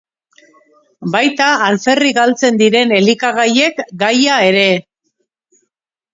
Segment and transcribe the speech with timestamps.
[1.15, 4.67] Baita alferrik galtzen diren elikagaiek gaia ere.